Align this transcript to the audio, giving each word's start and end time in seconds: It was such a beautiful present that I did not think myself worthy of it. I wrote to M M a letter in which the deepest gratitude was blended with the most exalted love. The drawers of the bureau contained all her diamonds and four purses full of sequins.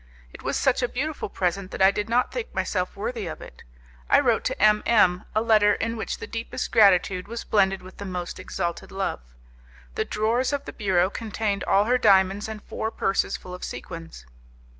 It 0.33 0.41
was 0.41 0.57
such 0.57 0.81
a 0.81 0.87
beautiful 0.89 1.29
present 1.29 1.69
that 1.69 1.79
I 1.83 1.91
did 1.91 2.09
not 2.09 2.31
think 2.31 2.55
myself 2.55 2.95
worthy 2.95 3.27
of 3.27 3.39
it. 3.39 3.61
I 4.09 4.19
wrote 4.19 4.43
to 4.45 4.59
M 4.59 4.81
M 4.83 5.25
a 5.35 5.43
letter 5.43 5.75
in 5.75 5.95
which 5.95 6.17
the 6.17 6.25
deepest 6.25 6.71
gratitude 6.71 7.27
was 7.27 7.43
blended 7.43 7.83
with 7.83 7.97
the 7.97 8.05
most 8.05 8.39
exalted 8.39 8.91
love. 8.91 9.21
The 9.93 10.03
drawers 10.03 10.53
of 10.53 10.65
the 10.65 10.73
bureau 10.73 11.11
contained 11.11 11.63
all 11.65 11.83
her 11.83 11.99
diamonds 11.99 12.47
and 12.49 12.63
four 12.63 12.89
purses 12.89 13.37
full 13.37 13.53
of 13.53 13.63
sequins. 13.63 14.25